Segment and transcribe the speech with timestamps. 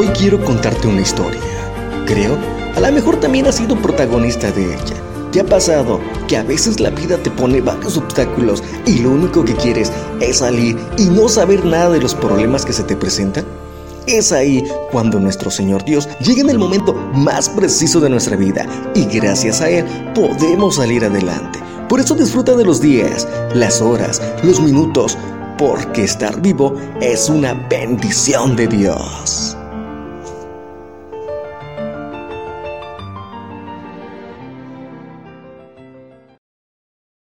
[0.00, 1.42] Hoy quiero contarte una historia.
[2.06, 2.38] Creo,
[2.74, 4.96] a lo mejor también has sido protagonista de ella.
[5.30, 9.44] ¿Te ha pasado que a veces la vida te pone varios obstáculos y lo único
[9.44, 13.44] que quieres es salir y no saber nada de los problemas que se te presentan?
[14.06, 18.66] Es ahí cuando nuestro Señor Dios llega en el momento más preciso de nuestra vida
[18.94, 21.58] y gracias a Él podemos salir adelante.
[21.90, 25.18] Por eso disfruta de los días, las horas, los minutos,
[25.58, 29.39] porque estar vivo es una bendición de Dios.